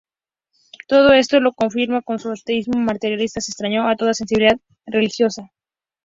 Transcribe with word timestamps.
Todo 0.87 1.13
esto 1.13 1.39
lo 1.39 1.53
confirma 1.53 2.01
en 2.07 2.17
su 2.17 2.31
ateísmo 2.31 2.79
materialista: 2.79 3.37
es 3.37 3.49
extraño 3.49 3.87
a 3.87 3.95
toda 3.95 4.15
sensibilidad 4.15 4.57
religiosa. 4.87 5.51